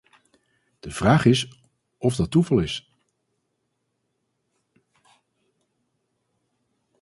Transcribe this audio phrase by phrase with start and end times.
[0.79, 1.63] De vraag is
[1.97, 2.95] of dat toeval is.